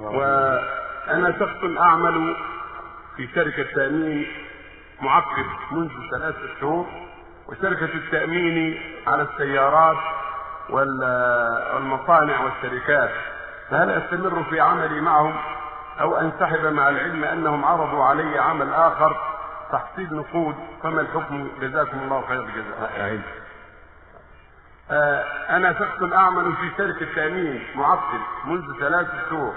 [0.00, 2.36] وأنا شخص أعمل
[3.16, 4.26] في شركة تأمين
[5.00, 6.86] معقد منذ ثلاثة شهور
[7.46, 9.96] وشركة التأمين على السيارات
[10.70, 13.10] والمصانع والشركات.
[13.70, 15.36] فهل أستمر في عملي معهم
[16.00, 19.16] أو أنسحب مع العلم أنهم عرضوا علي عمل آخر
[19.72, 23.20] تحصيل نقود فما الحكم؟ جزاكم الله خير الجزاء.
[24.90, 25.24] آه
[25.56, 29.54] أنا شخص أعمل في شركة تأمين معقد منذ ثلاث شهور.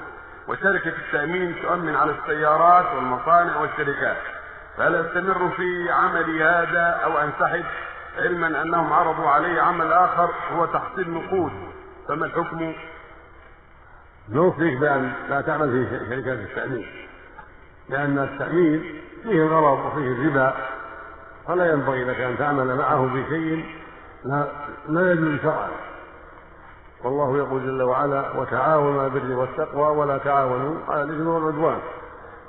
[0.49, 4.17] وشركة التأمين تؤمن على السيارات والمصانع والشركات.
[4.77, 7.65] فهل أستمر في عملي هذا أو أنسحب؟
[8.17, 11.51] علما أنهم عرضوا علي عمل آخر هو تحصيل نقود.
[12.07, 12.73] فما الحكم؟
[14.29, 16.87] نوصيك بأن لا تعمل في شركات التأمين.
[17.89, 20.53] لأن التأمين فيه الغرض وفيه الربا.
[21.47, 23.65] فلا ينبغي لك أن تعمل معه في شيء
[24.25, 24.47] لا
[24.89, 25.69] لا يجوز شرعا.
[27.03, 31.79] والله يقول جل وعلا وتعاونوا على البر والتقوى ولا تعاونوا على الإثم والعدوان.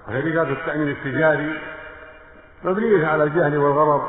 [0.06, 1.59] شركات التأمين التجاري
[2.65, 4.02] مبنية على الجهل والغرض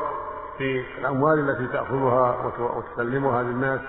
[0.58, 3.80] في الأموال التي تأخذها وتسلمها للناس.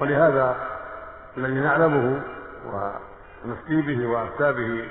[0.00, 0.56] ولهذا
[1.36, 2.22] الذي نعلمه
[3.44, 4.84] ونفتي به وافتى به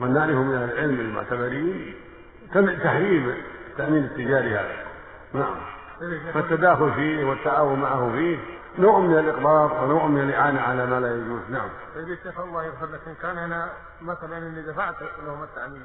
[0.00, 1.94] من نعرفه من العلم المعتبرين
[2.84, 3.34] تحريم
[3.70, 4.76] التأمين التجاري هذا.
[5.34, 5.54] نعم.
[6.34, 8.38] فالتداخل فيه والتعاون معه فيه
[8.78, 11.40] نوع من الإقرار ونوع من الإعانة على ما لا يجوز.
[11.50, 11.68] نعم.
[11.94, 13.00] طيب يا شيخ الله يغفر لك.
[13.06, 13.70] إن كان أنا
[14.02, 14.94] مثلا إني دفعت
[15.26, 15.84] لهم التأمين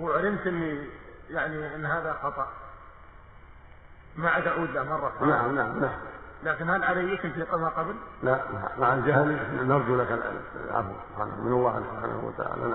[0.00, 0.86] وعلمت إني
[1.30, 2.48] يعني إن هذا خطأ
[4.16, 5.32] ما عاد أعود له مرة ثانية.
[5.32, 5.98] نعم نعم نعم.
[6.44, 8.40] لكن هل علي إثم في ما قبل؟ لا
[8.78, 10.12] مع الجهل نرجو لك
[10.70, 10.92] العفو.
[11.18, 12.62] من الله سبحانه وتعالى.